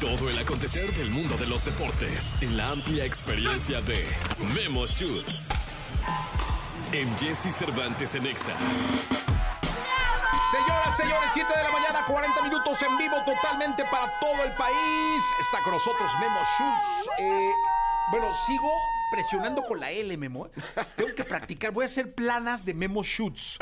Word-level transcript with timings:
Todo 0.00 0.28
el 0.28 0.38
acontecer 0.38 0.92
del 0.94 1.10
mundo 1.10 1.36
de 1.36 1.46
los 1.46 1.64
deportes 1.64 2.34
en 2.40 2.56
la 2.56 2.68
amplia 2.70 3.04
experiencia 3.04 3.80
de 3.80 4.06
Memo 4.54 4.86
Shoots. 4.86 5.48
En 6.92 7.16
Jesse 7.18 7.52
Cervantes 7.54 8.14
en 8.14 8.26
Exa. 8.26 8.52
Señoras, 10.52 10.96
señores, 10.96 11.30
7 11.34 11.48
de 11.56 11.64
la 11.64 11.70
mañana, 11.70 12.04
40 12.06 12.42
minutos 12.42 12.82
en 12.82 12.98
vivo 12.98 13.16
totalmente 13.24 13.84
para 13.90 14.12
todo 14.20 14.44
el 14.44 14.52
país. 14.52 15.24
Está 15.40 15.62
con 15.62 15.72
nosotros 15.72 16.10
Memo 16.20 16.40
Schultz. 16.56 17.10
Eh, 17.18 17.50
bueno, 18.10 18.32
sigo 18.46 18.70
presionando 19.10 19.62
con 19.62 19.80
la 19.80 19.90
L, 19.90 20.16
Memo. 20.16 20.48
Tengo 20.96 21.14
que 21.14 21.24
practicar. 21.24 21.72
Voy 21.72 21.84
a 21.84 21.86
hacer 21.86 22.14
planas 22.14 22.64
de 22.64 22.74
Memo 22.74 23.02
Schultz. 23.02 23.58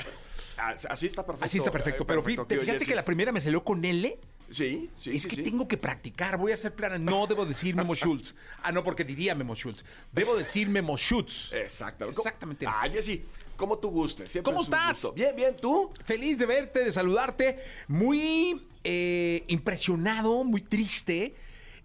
Ah, 0.59 0.75
Así 0.91 1.07
está 1.07 1.25
perfecto. 1.25 1.47
Así 1.47 1.59
está 1.59 1.71
perfecto. 1.71 2.03
Eh, 2.03 2.07
Pero 2.07 2.23
perfecto, 2.23 2.47
¿te 2.47 2.55
fijaste 2.57 2.79
Jesse. 2.81 2.89
que 2.89 2.95
la 2.95 3.05
primera 3.05 3.33
me 3.33 3.41
salió 3.41 3.65
con 3.65 3.85
L? 3.85 4.19
Sí, 4.51 4.91
sí, 4.95 5.11
es 5.17 5.23
sí, 5.23 5.29
que 5.29 5.37
sí. 5.37 5.43
tengo 5.43 5.67
que 5.67 5.77
practicar. 5.77 6.37
Voy 6.39 6.53
a 6.53 6.55
hacer 6.55 6.75
planas. 6.75 7.01
No 7.01 7.27
debo 7.27 7.47
decir 7.47 7.75
Memo 7.75 7.95
Schultz. 7.97 8.35
Ah, 8.63 8.73
no, 8.73 8.85
porque 8.85 9.05
diría 9.05 9.35
Memo 9.35 9.55
Schultz. 9.55 9.85
Debo 10.13 10.37
decir 10.37 10.69
Memo 10.69 10.97
Schultz. 10.97 11.53
Exactamente. 11.53 12.21
Exactamente. 12.21 12.67
Ah, 12.67 12.89
Jessy, 12.91 13.25
como 13.57 13.79
tú 13.79 13.91
gustes. 13.91 14.31
Siempre 14.31 14.53
¿Cómo 14.53 14.63
es 14.63 14.69
un 14.69 14.75
estás? 14.75 14.93
gusto. 14.95 15.13
Bien, 15.13 15.35
bien, 15.35 15.57
¿tú? 15.61 15.91
Feliz 16.05 16.39
de 16.39 16.47
verte, 16.47 16.85
de 16.85 16.93
saludarte. 16.93 17.59
Muy 17.89 18.63
eh, 18.85 19.45
impresionado, 19.49 20.45
muy 20.45 20.61
triste, 20.61 21.35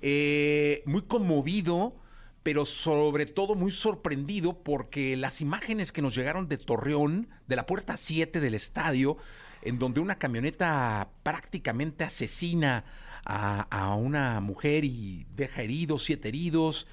eh, 0.02 0.84
muy 0.86 1.04
conmovido, 1.04 1.96
pero 2.44 2.66
sobre 2.66 3.26
todo 3.26 3.56
muy 3.56 3.72
sorprendido 3.72 4.58
porque 4.64 5.16
las 5.16 5.42
imágenes 5.42 5.92
que 5.92 6.02
nos 6.02 6.16
llegaron 6.16 6.48
de 6.48 6.58
Torreón, 6.58 7.30
de 7.48 7.56
la 7.56 7.66
puerta 7.66 7.98
7 7.98 8.40
del 8.40 8.54
estadio, 8.54 9.18
en 9.62 9.80
donde 9.80 10.00
una 10.00 10.18
camioneta 10.18 11.10
prácticamente 11.24 12.04
asesina 12.04 12.86
a, 13.26 13.96
una 13.96 14.40
mujer 14.40 14.86
y 14.86 15.26
deja 15.36 15.62
heridos, 15.62 16.04
siete 16.04 16.30
heridos. 16.30 16.88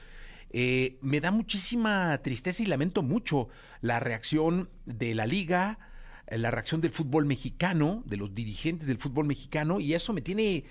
Eh, 0.51 0.99
me 1.01 1.21
da 1.21 1.31
muchísima 1.31 2.19
tristeza 2.23 2.63
y 2.63 2.67
lamento 2.67 3.03
mucho 3.03 3.49
la 3.81 4.01
reacción 4.01 4.69
de 4.85 5.15
la 5.15 5.27
liga, 5.27 5.79
eh, 6.27 6.39
la 6.39 6.51
reacción 6.51 6.81
del 6.81 6.91
fútbol 6.91 7.27
mexicano, 7.27 8.03
de 8.07 8.17
los 8.17 8.35
dirigentes 8.35 8.87
del 8.87 8.99
fútbol 8.99 9.27
mexicano, 9.27 9.81
y 9.81 9.95
eso 9.95 10.13
me 10.13 10.21
tiene 10.21 10.65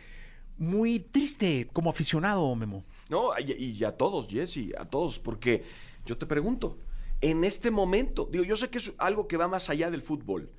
muy 0.57 0.99
triste 0.99 1.67
como 1.73 1.89
aficionado, 1.89 2.55
Memo. 2.55 2.83
No, 3.09 3.31
y, 3.39 3.51
y 3.51 3.83
a 3.83 3.91
todos, 3.91 4.27
Jesse, 4.27 4.73
a 4.77 4.85
todos, 4.85 5.19
porque 5.19 5.63
yo 6.05 6.17
te 6.17 6.25
pregunto, 6.25 6.77
en 7.21 7.43
este 7.43 7.71
momento, 7.71 8.29
digo, 8.31 8.43
yo 8.43 8.55
sé 8.55 8.69
que 8.69 8.77
es 8.77 8.93
algo 8.97 9.27
que 9.27 9.37
va 9.37 9.47
más 9.47 9.69
allá 9.69 9.89
del 9.89 10.01
fútbol, 10.01 10.49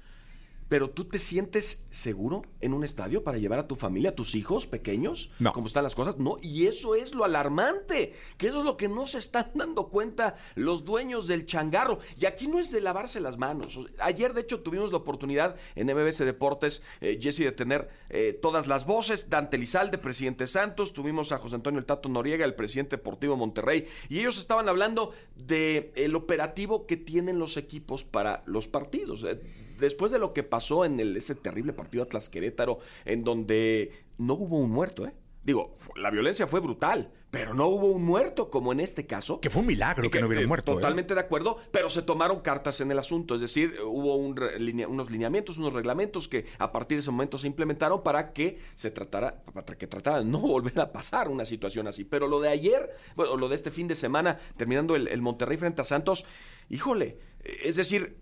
pero 0.69 0.91
¿tú 0.91 1.05
te 1.05 1.19
sientes 1.19 1.85
seguro 1.91 2.43
en 2.61 2.75
un 2.75 2.85
estadio 2.85 3.23
para 3.23 3.39
llevar 3.39 3.59
a 3.59 3.69
tu 3.69 3.77
familia, 3.77 4.11
a 4.11 4.15
tus 4.15 4.35
hijos 4.35 4.67
pequeños? 4.67 5.31
No. 5.39 5.53
¿Cómo 5.53 5.67
están 5.67 5.85
las 5.85 5.95
cosas? 5.95 6.19
No, 6.19 6.37
y 6.43 6.67
eso 6.67 6.95
es 6.95 7.15
lo 7.15 7.25
alarmante, 7.25 8.15
que 8.37 8.49
eso 8.49 8.59
es 8.61 8.65
lo 8.65 8.77
que 8.77 8.89
no 8.89 9.07
se 9.07 9.19
están 9.19 9.51
dando 9.55 9.89
cuenta 9.89 10.37
los 10.55 10.85
dueños 10.85 11.27
del 11.27 11.47
changarro. 11.47 12.01
Y 12.19 12.27
aquí 12.27 12.49
no 12.49 12.59
es 12.59 12.71
de 12.71 12.81
lavarse 12.81 13.21
las 13.21 13.39
manos. 13.39 13.79
Ayer, 13.99 14.35
de 14.35 14.43
hecho, 14.43 14.61
tuvimos 14.61 14.91
la 14.91 14.99
oportunidad 14.99 15.57
en 15.75 15.87
MBS 15.87 16.19
Deportes, 16.19 16.83
eh, 17.01 17.19
Jesse, 17.21 17.39
de 17.39 17.53
tener 17.53 17.89
eh, 18.09 18.39
todas 18.41 18.67
las 18.67 18.87
voces, 18.87 19.31
Dante 19.31 19.59
Lizalde, 19.59 19.99
presidente 19.99 20.47
Santos, 20.47 20.93
tuvimos 20.93 21.33
a 21.33 21.39
José 21.39 21.57
Antonio 21.57 21.79
El 21.79 21.87
Tato 21.87 22.09
Noriega, 22.09 22.45
el 22.45 22.55
presidente 22.55 22.97
deportivo 22.97 23.37
Monterrey, 23.37 23.87
y 24.09 24.19
ellos 24.19 24.39
estaban 24.39 24.69
hablando 24.69 25.13
de 25.37 25.93
el 25.95 26.17
operativo 26.17 26.87
que 26.87 26.97
tienen 26.97 27.39
los 27.39 27.57
equipos 27.57 28.05
para 28.05 28.43
los 28.47 28.69
partidos. 28.69 29.25
Eh, 29.25 29.41
después 29.79 30.13
de 30.13 30.19
lo 30.19 30.33
que 30.33 30.43
pasó 30.43 30.85
en 30.85 31.01
el, 31.01 31.17
ese 31.17 31.35
terrible 31.35 31.73
partido 31.73 32.03
Atlas 32.03 32.29
Querétaro, 32.29 32.79
en 33.05 33.25
donde 33.25 33.93
no 34.19 34.35
hubo 34.35 34.59
un 34.59 34.71
muerto, 34.71 35.07
¿eh? 35.07 35.13
Digo, 35.47 35.77
la 35.95 36.11
violencia 36.11 36.49
fue 36.49 36.59
brutal, 36.59 37.13
pero 37.31 37.55
no 37.55 37.69
hubo 37.69 37.87
un 37.87 38.05
muerto, 38.05 38.51
como 38.51 38.73
en 38.73 38.81
este 38.81 39.07
caso. 39.07 39.41
Que 39.41 39.49
fue 39.49 39.61
un 39.61 39.69
milagro 39.69 40.11
que, 40.11 40.21
no 40.21 40.27
hubiera 40.27 40.43
eh, 40.43 40.47
muerto. 40.49 40.73
¿eh? 40.73 40.75
Totalmente 40.75 41.15
de 41.15 41.21
acuerdo, 41.21 41.59
pero 41.71 41.89
se 41.89 42.03
tomaron 42.03 42.41
cartas 42.41 42.81
en 42.81 42.91
el 42.91 42.99
asunto. 42.99 43.37
Es 43.37 43.41
decir, 43.43 43.77
hubo 43.85 44.17
un 44.17 44.35
linea- 44.59 44.89
unos 44.89 45.09
lineamientos, 45.09 45.57
unos 45.57 45.73
reglamentos 45.73 46.27
que 46.27 46.47
a 46.59 46.73
partir 46.73 46.97
de 46.97 47.03
ese 47.03 47.13
momento 47.13 47.39
se 47.39 47.47
implementaron 47.47 48.03
para 48.03 48.33
que 48.33 48.59
se 48.75 48.91
tratara, 48.91 49.41
para 49.55 49.79
que 49.79 49.87
tratara 49.87 50.19
de 50.19 50.25
no 50.25 50.39
volver 50.41 50.81
a 50.81 50.91
pasar 50.91 51.29
una 51.29 51.45
situación 51.45 51.87
así. 51.87 52.03
Pero 52.03 52.27
lo 52.27 52.41
de 52.41 52.49
ayer, 52.49 52.91
bueno, 53.15 53.37
lo 53.37 53.49
de 53.49 53.55
este 53.55 53.71
fin 53.71 53.87
de 53.87 53.95
semana, 53.95 54.39
terminando 54.57 54.97
el, 54.97 55.07
el 55.07 55.23
Monterrey 55.23 55.59
frente 55.59 55.81
a 55.81 55.85
Santos, 55.85 56.25
híjole, 56.71 57.19
eh, 57.45 57.57
es 57.67 57.77
decir, 57.77 58.17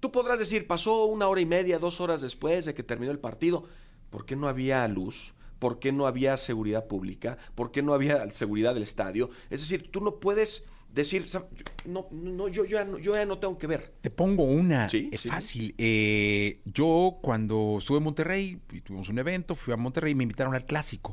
tú 0.00 0.10
podrás 0.10 0.38
decir, 0.38 0.66
pasó 0.66 1.04
una 1.04 1.28
hora 1.28 1.40
y 1.40 1.46
media, 1.46 1.78
dos 1.78 2.00
horas 2.00 2.20
después 2.20 2.64
de 2.64 2.74
que 2.74 2.82
terminó 2.82 3.12
el 3.12 3.18
partido, 3.18 3.64
¿por 4.10 4.24
qué 4.26 4.34
no 4.36 4.48
había 4.48 4.86
luz? 4.88 5.34
¿Por 5.58 5.78
qué 5.78 5.92
no 5.92 6.06
había 6.06 6.36
seguridad 6.38 6.86
pública? 6.86 7.36
¿Por 7.54 7.70
qué 7.70 7.82
no 7.82 7.92
había 7.94 8.30
seguridad 8.32 8.72
del 8.74 8.82
estadio? 8.82 9.28
Es 9.50 9.60
decir, 9.60 9.90
tú 9.90 10.00
no 10.00 10.14
puedes 10.18 10.64
decir, 10.92 11.26
"Sab- 11.26 11.46
yo- 11.54 11.64
no, 11.84 12.08
no, 12.10 12.48
yo, 12.48 12.64
yo, 12.64 12.78
ya 12.78 12.84
no, 12.84 12.98
yo 12.98 13.12
ya 13.14 13.24
no 13.26 13.38
tengo 13.38 13.58
que 13.58 13.66
ver. 13.66 13.92
Te 14.00 14.10
pongo 14.10 14.42
una 14.44 14.88
Sí, 14.88 15.10
eh, 15.12 15.18
sí, 15.18 15.24
sí. 15.24 15.28
fácil. 15.28 15.74
Eh, 15.78 16.60
yo 16.64 17.18
cuando 17.22 17.76
estuve 17.78 17.98
en 17.98 18.04
Monterrey, 18.04 18.58
tuvimos 18.84 19.08
un 19.10 19.18
evento, 19.18 19.54
fui 19.54 19.74
a 19.74 19.76
Monterrey 19.76 20.12
y 20.12 20.14
me 20.14 20.24
invitaron 20.24 20.54
al 20.54 20.64
clásico. 20.64 21.12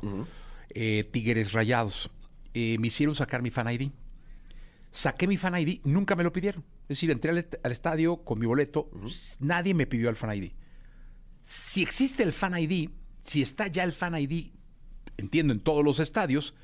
eh, 0.70 1.08
Tigres 1.12 1.52
Rayados. 1.52 2.10
Eh, 2.54 2.76
me 2.78 2.88
hicieron 2.88 3.14
sacar 3.14 3.40
mi 3.42 3.50
fan 3.50 3.68
ID. 3.70 3.90
Saqué 4.90 5.26
mi 5.26 5.36
fan 5.36 5.54
ID, 5.56 5.80
nunca 5.84 6.16
me 6.16 6.24
lo 6.24 6.32
pidieron. 6.32 6.64
Es 6.88 6.96
decir, 6.96 7.10
entré 7.10 7.30
al, 7.30 7.38
est- 7.38 7.56
al 7.62 7.72
estadio 7.72 8.18
con 8.24 8.38
mi 8.38 8.46
boleto, 8.46 8.90
nadie 9.40 9.74
me 9.74 9.86
pidió 9.86 10.08
el 10.08 10.16
fan 10.16 10.34
ID. 10.36 10.52
Si 11.42 11.82
existe 11.82 12.22
el 12.22 12.32
fan 12.32 12.58
ID, 12.58 12.90
si 13.22 13.42
está 13.42 13.66
ya 13.66 13.84
el 13.84 13.92
fan 13.92 14.14
ID, 14.18 14.52
entiendo, 15.16 15.52
en 15.52 15.60
todos 15.60 15.84
los 15.84 15.98
estadios, 16.00 16.54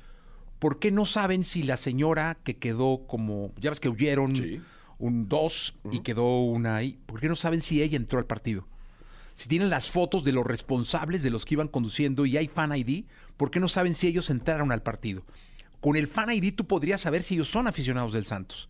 ¿por 0.59 0.79
qué 0.79 0.91
no 0.91 1.05
saben 1.05 1.43
si 1.43 1.63
la 1.63 1.77
señora 1.77 2.37
que 2.43 2.57
quedó 2.57 3.05
como, 3.07 3.53
ya 3.59 3.69
ves 3.69 3.79
que 3.79 3.89
huyeron 3.89 4.35
Sí. 4.35 4.61
un 4.97 5.27
2 5.27 5.75
y 5.91 5.99
quedó 5.99 6.41
una 6.43 6.77
ahí, 6.77 6.99
¿por 7.05 7.19
qué 7.19 7.27
no 7.27 7.35
saben 7.35 7.61
si 7.61 7.81
ella 7.81 7.97
entró 7.97 8.17
al 8.19 8.25
partido? 8.25 8.67
Si 9.35 9.49
tienen 9.49 9.69
las 9.69 9.89
fotos 9.91 10.23
de 10.23 10.31
los 10.31 10.45
responsables 10.45 11.21
de 11.21 11.29
los 11.29 11.45
que 11.45 11.55
iban 11.55 11.67
conduciendo 11.67 12.25
y 12.25 12.37
hay 12.37 12.47
fan 12.47 12.75
ID, 12.75 13.03
¿por 13.37 13.51
qué 13.51 13.59
no 13.59 13.67
saben 13.67 13.93
si 13.93 14.07
ellos 14.07 14.29
entraron 14.29 14.71
al 14.71 14.81
partido? 14.81 15.23
Con 15.81 15.97
el 15.97 16.07
fan 16.07 16.31
ID 16.31 16.55
tú 16.55 16.65
podrías 16.65 17.01
saber 17.01 17.21
si 17.21 17.35
ellos 17.35 17.49
son 17.49 17.67
aficionados 17.67 18.13
del 18.13 18.25
Santos. 18.25 18.69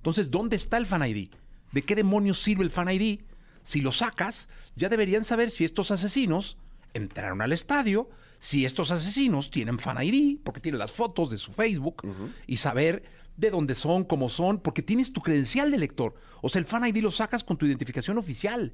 Entonces, 0.00 0.30
¿dónde 0.30 0.56
está 0.56 0.78
el 0.78 0.86
fan 0.86 1.06
ID? 1.06 1.28
¿De 1.72 1.82
qué 1.82 1.94
demonios 1.94 2.40
sirve 2.40 2.64
el 2.64 2.70
fan 2.70 2.90
ID? 2.90 3.20
Si 3.62 3.82
lo 3.82 3.92
sacas, 3.92 4.48
ya 4.74 4.88
deberían 4.88 5.24
saber 5.24 5.50
si 5.50 5.64
estos 5.64 5.90
asesinos 5.90 6.56
entraron 6.94 7.42
al 7.42 7.52
estadio, 7.52 8.08
si 8.38 8.64
estos 8.64 8.90
asesinos 8.90 9.50
tienen 9.50 9.78
fan 9.78 10.02
ID, 10.02 10.38
porque 10.42 10.60
tienen 10.60 10.78
las 10.78 10.92
fotos 10.92 11.30
de 11.30 11.36
su 11.36 11.52
Facebook, 11.52 12.02
y 12.46 12.56
saber 12.56 13.04
de 13.36 13.50
dónde 13.50 13.74
son, 13.74 14.04
cómo 14.04 14.30
son, 14.30 14.58
porque 14.58 14.82
tienes 14.82 15.12
tu 15.12 15.20
credencial 15.20 15.70
de 15.70 15.78
lector. 15.78 16.14
O 16.40 16.48
sea, 16.48 16.60
el 16.60 16.66
fan 16.66 16.86
ID 16.86 17.02
lo 17.02 17.10
sacas 17.10 17.44
con 17.44 17.58
tu 17.58 17.66
identificación 17.66 18.16
oficial. 18.16 18.72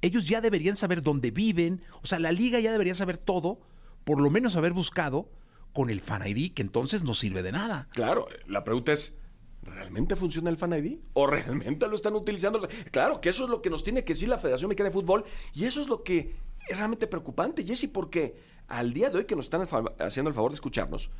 Ellos 0.00 0.26
ya 0.26 0.40
deberían 0.40 0.76
saber 0.76 1.02
dónde 1.02 1.32
viven, 1.32 1.82
o 2.02 2.06
sea, 2.06 2.20
la 2.20 2.30
liga 2.30 2.60
ya 2.60 2.70
debería 2.70 2.94
saber 2.94 3.18
todo, 3.18 3.60
por 4.04 4.20
lo 4.20 4.30
menos 4.30 4.54
haber 4.54 4.72
buscado 4.72 5.28
con 5.72 5.90
el 5.90 6.00
fan 6.00 6.26
ID, 6.26 6.52
que 6.52 6.62
entonces 6.62 7.02
no 7.02 7.14
sirve 7.14 7.42
de 7.42 7.52
nada. 7.52 7.88
Claro, 7.92 8.28
la 8.46 8.64
pregunta 8.64 8.92
es, 8.92 9.16
¿realmente 9.62 10.16
funciona 10.16 10.50
el 10.50 10.56
Fan 10.56 10.72
ID? 10.72 10.98
¿O 11.12 11.26
realmente 11.26 11.86
lo 11.86 11.94
están 11.94 12.14
utilizando? 12.14 12.66
Claro, 12.90 13.20
que 13.20 13.28
eso 13.28 13.44
es 13.44 13.50
lo 13.50 13.62
que 13.62 13.70
nos 13.70 13.84
tiene 13.84 14.04
que 14.04 14.14
decir 14.14 14.28
la 14.28 14.38
Federación 14.38 14.68
Mexicana 14.68 14.90
de 14.90 14.94
Fútbol 14.94 15.24
y 15.54 15.64
eso 15.64 15.80
es 15.80 15.88
lo 15.88 16.02
que 16.02 16.34
es 16.68 16.76
realmente 16.76 17.06
preocupante, 17.06 17.64
Jesse, 17.64 17.88
porque 17.88 18.36
al 18.68 18.92
día 18.92 19.10
de 19.10 19.18
hoy 19.18 19.24
que 19.24 19.36
nos 19.36 19.46
están 19.46 19.62
haciendo 19.98 20.28
el 20.28 20.34
favor 20.34 20.50
de 20.50 20.56
escucharnos, 20.56 21.10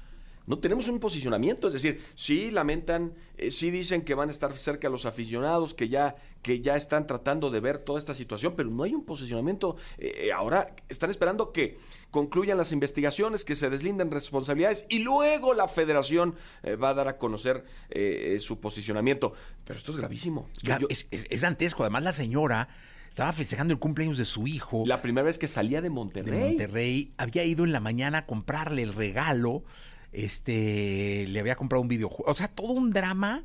no 0.47 0.59
tenemos 0.59 0.89
un 0.89 0.99
posicionamiento, 0.99 1.67
es 1.69 1.75
decir, 1.75 2.03
sí 2.15 2.51
lamentan, 2.51 3.15
eh, 3.37 3.51
sí 3.51 3.71
dicen 3.71 4.03
que 4.03 4.15
van 4.15 4.29
a 4.29 4.33
estar 4.33 4.53
cerca 4.55 4.89
a 4.89 4.91
los 4.91 5.07
aficionados, 5.07 5.75
que 5.75 5.89
ya, 5.89 6.17
que 6.43 6.61
ya 6.61 6.75
están 6.77 7.07
tratando 7.07 7.51
de 7.51 7.61
ver 7.61 7.79
toda 7.79 7.99
esta 7.99 8.15
situación, 8.15 8.55
pero 8.57 8.69
no 8.71 8.83
hay 8.83 8.95
un 8.95 9.05
posicionamiento. 9.05 9.77
Eh, 9.99 10.13
eh, 10.27 10.33
ahora 10.33 10.75
están 10.89 11.11
esperando 11.11 11.53
que 11.53 11.77
concluyan 12.11 12.59
las 12.59 12.73
investigaciones, 12.73 13.45
que 13.45 13.55
se 13.55 13.71
deslinden 13.71 14.11
responsabilidades 14.11 14.87
y 14.89 14.99
luego 15.01 15.55
la 15.55 15.69
federación 15.69 16.35
eh, 16.65 16.75
va 16.75 16.91
a 16.91 16.95
dar 16.95 17.07
a 17.09 17.17
conocer 17.19 17.65
su 18.41 18.59
posicionamiento. 18.61 19.33
Pero 19.65 19.79
esto 19.79 19.93
es 19.93 19.99
gravísimo. 19.99 20.49
Yo- 20.63 20.87
es, 20.89 21.07
es- 21.11 21.27
es 21.31 21.41
dantesco. 21.43 21.83
Además, 21.85 22.03
la 22.03 22.13
señora 22.13 22.69
estaba 23.09 23.33
festejando 23.33 23.73
el 23.73 23.79
cumpleaños 23.79 24.19
de 24.19 24.25
su 24.25 24.47
hijo 24.47 24.85
la 24.87 25.03
primera 25.03 25.25
vez 25.25 25.37
que 25.39 25.49
salía 25.49 25.79
de 25.81 25.85
de 25.85 25.91
Monterrey. 25.91 26.49
Monterrey. 26.51 27.13
Había 27.19 27.45
ido 27.45 27.65
en 27.65 27.73
la 27.73 27.81
mañana 27.81 28.19
a 28.19 28.27
comprarle 28.27 28.83
el 28.83 28.95
regalo. 28.95 29.63
Este, 30.13 31.27
le 31.29 31.41
había 31.41 31.57
comprado 31.57 31.83
un 31.83 31.89
videojuego. 31.89 32.31
O 32.31 32.35
sea, 32.35 32.49
todo 32.49 32.73
un 32.73 32.91
drama 32.91 33.45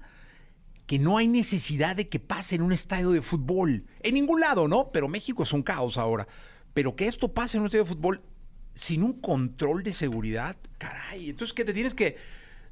que 0.88 1.00
no 1.00 1.18
hay 1.18 1.28
necesidad 1.28 1.96
de 1.96 2.10
que 2.10 2.20
pase 2.20 2.56
en 2.56 2.62
un 2.62 2.72
estadio 2.72 3.12
de 3.12 3.22
fútbol. 3.22 3.86
En 4.02 4.14
ningún 4.14 4.40
lado, 4.40 4.68
¿no? 4.68 4.92
Pero 4.92 5.08
México 5.08 5.44
es 5.44 5.54
un 5.54 5.64
caos 5.64 5.98
ahora. 5.98 6.28
Pero 6.74 6.96
que 6.96 7.08
esto 7.08 7.34
pase 7.34 7.58
en 7.58 7.62
un 7.62 7.68
estadio 7.68 7.86
de 7.86 7.92
fútbol 7.92 8.22
sin 8.74 9.04
un 9.04 9.14
control 9.14 9.84
de 9.84 9.94
seguridad, 9.94 10.58
caray. 10.78 11.30
Entonces, 11.30 11.54
¿qué 11.54 11.64
te 11.64 11.74
tienes 11.74 11.94
que 11.94 12.18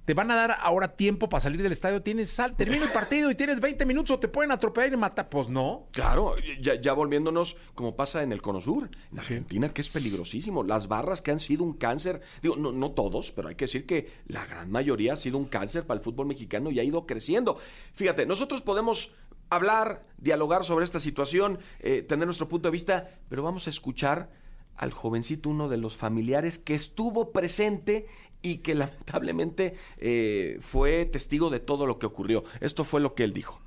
te 0.05 0.13
van 0.13 0.31
a 0.31 0.35
dar 0.35 0.57
ahora 0.59 0.95
tiempo 0.95 1.29
para 1.29 1.41
salir 1.41 1.61
del 1.61 1.71
estadio, 1.71 2.01
tienes 2.01 2.29
sal, 2.29 2.55
termina 2.55 2.85
el 2.85 2.91
partido 2.91 3.31
y 3.31 3.35
tienes 3.35 3.59
20 3.59 3.85
minutos 3.85 4.17
o 4.17 4.19
te 4.19 4.27
pueden 4.27 4.51
atropellar 4.51 4.93
y 4.93 4.97
matar. 4.97 5.29
Pues 5.29 5.49
no. 5.49 5.87
Claro, 5.91 6.35
ya, 6.61 6.75
ya 6.75 6.93
volviéndonos 6.93 7.55
como 7.73 7.95
pasa 7.95 8.23
en 8.23 8.31
el 8.31 8.41
Cono 8.41 8.59
Sur, 8.59 8.89
en 9.11 9.19
Argentina, 9.19 9.73
que 9.73 9.81
es 9.81 9.89
peligrosísimo. 9.89 10.63
Las 10.63 10.87
barras 10.87 11.21
que 11.21 11.31
han 11.31 11.39
sido 11.39 11.63
un 11.63 11.73
cáncer, 11.73 12.21
digo, 12.41 12.55
no, 12.55 12.71
no 12.71 12.91
todos, 12.91 13.31
pero 13.31 13.47
hay 13.47 13.55
que 13.55 13.65
decir 13.65 13.85
que 13.85 14.11
la 14.27 14.45
gran 14.45 14.69
mayoría 14.71 15.13
ha 15.13 15.17
sido 15.17 15.37
un 15.37 15.45
cáncer 15.45 15.85
para 15.85 15.99
el 15.99 16.03
fútbol 16.03 16.27
mexicano 16.27 16.71
y 16.71 16.79
ha 16.79 16.83
ido 16.83 17.05
creciendo. 17.05 17.57
Fíjate, 17.93 18.25
nosotros 18.25 18.61
podemos 18.61 19.11
hablar, 19.49 20.05
dialogar 20.17 20.63
sobre 20.63 20.83
esta 20.83 20.99
situación, 20.99 21.59
eh, 21.79 22.01
tener 22.01 22.25
nuestro 22.25 22.49
punto 22.49 22.67
de 22.67 22.73
vista, 22.73 23.09
pero 23.29 23.43
vamos 23.43 23.67
a 23.67 23.69
escuchar 23.69 24.29
al 24.75 24.91
jovencito, 24.91 25.49
uno 25.49 25.69
de 25.69 25.77
los 25.77 25.97
familiares 25.97 26.57
que 26.57 26.73
estuvo 26.73 27.31
presente 27.31 28.07
y 28.43 28.57
que 28.57 28.75
lamentablemente 28.75 29.73
eh, 29.97 30.57
fue 30.59 31.05
testigo 31.05 31.49
de 31.49 31.59
todo 31.59 31.87
lo 31.87 31.97
que 31.97 32.05
ocurrió. 32.05 32.43
Esto 32.59 32.83
fue 32.83 33.01
lo 33.01 33.15
que 33.15 33.23
él 33.23 33.33
dijo. 33.33 33.59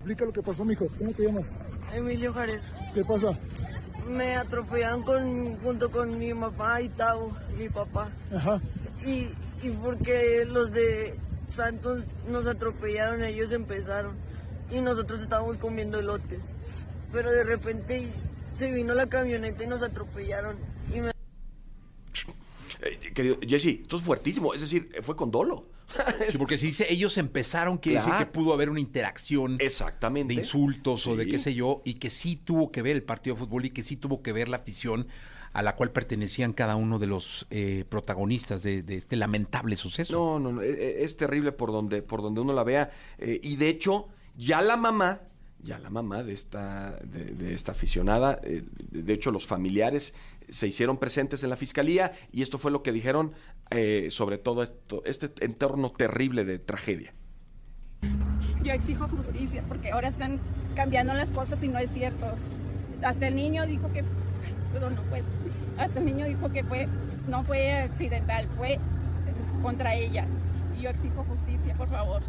Explica 0.00 0.24
lo 0.24 0.32
que 0.32 0.42
pasó, 0.42 0.64
mijo. 0.64 0.88
¿Cómo 0.98 1.12
te 1.12 1.24
llamas? 1.24 1.50
Emilio 1.94 2.32
Jared. 2.32 2.60
¿Qué 2.92 3.04
pasa? 3.04 3.38
Me 4.08 4.34
atropellaron 4.34 5.02
con, 5.04 5.56
junto 5.58 5.90
con 5.90 6.18
mi 6.18 6.34
mamá 6.34 6.80
y 6.80 6.88
Tao, 6.88 7.36
mi 7.56 7.68
papá. 7.68 8.10
Ajá. 8.34 8.60
Y, 9.06 9.28
y 9.62 9.70
porque 9.82 10.44
los 10.46 10.72
de 10.72 11.18
Santos 11.54 12.02
nos 12.28 12.46
atropellaron, 12.46 13.22
ellos 13.24 13.52
empezaron. 13.52 14.16
Y 14.70 14.80
nosotros 14.80 15.20
estábamos 15.20 15.58
comiendo 15.58 16.00
elotes. 16.00 16.42
Pero 17.12 17.30
de 17.30 17.44
repente 17.44 18.12
se 18.56 18.72
vino 18.72 18.94
la 18.94 19.06
camioneta 19.06 19.62
y 19.62 19.66
nos 19.66 19.82
atropellaron. 19.82 20.56
Eh, 22.82 23.12
querido 23.14 23.38
Jesse, 23.46 23.80
esto 23.82 23.96
es 23.96 24.02
fuertísimo, 24.02 24.54
es 24.54 24.60
decir, 24.60 24.90
fue 25.02 25.16
con 25.16 25.30
dolo. 25.30 25.66
Sí, 26.28 26.38
porque 26.38 26.56
si 26.56 26.66
dice 26.66 26.86
ellos 26.88 27.18
empezaron, 27.18 27.76
quiere 27.78 27.98
decir 27.98 28.12
que 28.16 28.26
pudo 28.26 28.52
haber 28.54 28.70
una 28.70 28.78
interacción 28.78 29.56
Exactamente. 29.60 30.32
de 30.34 30.40
insultos 30.40 31.06
o 31.08 31.16
de 31.16 31.26
qué 31.26 31.38
sé 31.40 31.52
yo, 31.54 31.82
y 31.84 31.94
que 31.94 32.10
sí 32.10 32.36
tuvo 32.36 32.70
que 32.70 32.80
ver 32.82 32.94
el 32.94 33.02
partido 33.02 33.34
de 33.34 33.40
fútbol 33.40 33.64
y 33.64 33.70
que 33.70 33.82
sí 33.82 33.96
tuvo 33.96 34.22
que 34.22 34.32
ver 34.32 34.48
la 34.48 34.58
afición 34.58 35.08
a 35.52 35.62
la 35.62 35.74
cual 35.74 35.90
pertenecían 35.90 36.52
cada 36.52 36.76
uno 36.76 37.00
de 37.00 37.08
los 37.08 37.48
eh, 37.50 37.84
protagonistas 37.88 38.62
de, 38.62 38.84
de 38.84 38.96
este 38.96 39.16
lamentable 39.16 39.74
suceso. 39.74 40.12
No, 40.16 40.38
no, 40.38 40.52
no, 40.52 40.62
e- 40.62 40.70
e- 41.00 41.02
es 41.04 41.16
terrible 41.16 41.50
por 41.50 41.72
donde, 41.72 42.02
por 42.02 42.22
donde 42.22 42.40
uno 42.40 42.52
la 42.52 42.62
vea. 42.62 42.90
Eh, 43.18 43.40
y 43.42 43.56
de 43.56 43.68
hecho, 43.68 44.06
ya 44.36 44.62
la 44.62 44.76
mamá, 44.76 45.22
ya 45.60 45.80
la 45.80 45.90
mamá 45.90 46.22
de 46.22 46.34
esta, 46.34 47.00
de, 47.02 47.24
de 47.34 47.52
esta 47.52 47.72
aficionada, 47.72 48.40
eh, 48.44 48.62
de 48.92 49.12
hecho 49.12 49.32
los 49.32 49.44
familiares 49.44 50.14
se 50.50 50.66
hicieron 50.68 50.98
presentes 50.98 51.42
en 51.42 51.50
la 51.50 51.56
fiscalía 51.56 52.12
y 52.32 52.42
esto 52.42 52.58
fue 52.58 52.70
lo 52.70 52.82
que 52.82 52.92
dijeron 52.92 53.32
eh, 53.70 54.08
sobre 54.10 54.38
todo 54.38 54.62
esto, 54.62 55.02
este 55.04 55.32
entorno 55.44 55.92
terrible 55.92 56.44
de 56.44 56.58
tragedia. 56.58 57.14
Yo 58.62 58.72
exijo 58.72 59.08
justicia 59.08 59.64
porque 59.68 59.90
ahora 59.90 60.08
están 60.08 60.40
cambiando 60.74 61.14
las 61.14 61.30
cosas 61.30 61.62
y 61.62 61.68
no 61.68 61.78
es 61.78 61.90
cierto. 61.90 62.26
Hasta 63.02 63.28
el 63.28 63.36
niño 63.36 63.66
dijo 63.66 63.90
que, 63.92 64.04
perdón, 64.72 64.96
no 64.96 65.02
fue, 65.04 65.22
hasta 65.78 65.98
el 65.98 66.04
niño 66.04 66.26
dijo 66.26 66.50
que 66.50 66.64
fue, 66.64 66.88
no 67.28 67.42
fue 67.44 67.72
accidental, 67.72 68.48
fue 68.56 68.78
contra 69.62 69.94
ella. 69.94 70.26
Y 70.78 70.82
yo 70.82 70.90
exijo 70.90 71.24
justicia, 71.24 71.74
por 71.74 71.88
favor. 71.88 72.22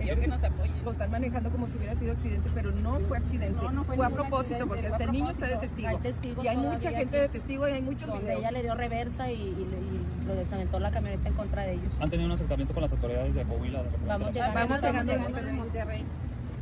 Quiero 0.00 0.20
que 0.20 0.26
nos 0.28 0.42
apoyen. 0.44 0.84
Lo 0.84 0.90
están 0.92 1.10
manejando 1.10 1.50
como 1.50 1.66
si 1.68 1.76
hubiera 1.78 1.94
sido 1.94 2.12
accidente, 2.12 2.50
pero 2.54 2.72
no 2.72 2.98
fue 3.00 3.18
accidente. 3.18 3.62
No, 3.62 3.70
no 3.70 3.84
fue 3.84 3.96
fue, 3.96 4.06
a 4.06 4.10
propósito, 4.10 4.54
accidente, 4.64 4.88
porque 4.90 5.04
el 5.04 5.12
niño 5.12 5.30
está 5.30 5.46
de 5.46 5.56
testigo. 5.56 5.88
Hay 5.88 5.96
testigos 5.98 6.44
y 6.44 6.48
hay 6.48 6.56
mucha 6.56 6.90
gente 6.90 7.18
de 7.18 7.28
testigo 7.28 7.68
y 7.68 7.72
hay 7.72 7.82
muchos 7.82 8.08
donde 8.08 8.24
videos. 8.24 8.40
ella 8.40 8.50
le 8.52 8.62
dio 8.62 8.74
reversa 8.74 9.30
y, 9.30 9.34
y, 9.34 9.46
y 9.46 10.26
lo 10.26 10.34
desaventó 10.34 10.78
la 10.80 10.90
camioneta 10.90 11.28
en 11.28 11.34
contra 11.34 11.62
de 11.62 11.72
ellos. 11.74 11.92
¿Han 12.00 12.10
tenido 12.10 12.26
un 12.26 12.32
acercamiento 12.32 12.74
con 12.74 12.82
las 12.82 12.92
autoridades 12.92 13.34
de 13.34 13.44
Coahuila? 13.44 13.82
de 13.82 13.88
Vamos 14.06 14.32
llegando. 14.32 14.54
Vamos 14.60 14.80
llegando 14.82 15.12
venimos 15.12 15.44
de 15.44 15.52
Monterrey. 15.52 16.04